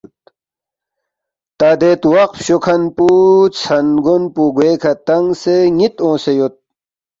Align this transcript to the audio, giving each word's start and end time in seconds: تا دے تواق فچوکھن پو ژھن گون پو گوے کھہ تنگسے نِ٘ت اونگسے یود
تا 1.59 1.69
دے 1.79 1.91
تواق 2.01 2.31
فچوکھن 2.37 2.81
پو 2.95 3.05
ژھن 3.59 3.87
گون 4.05 4.23
پو 4.33 4.41
گوے 4.55 4.71
کھہ 4.81 4.91
تنگسے 5.07 5.55
نِ٘ت 5.77 5.95
اونگسے 6.03 6.31
یود 6.37 6.53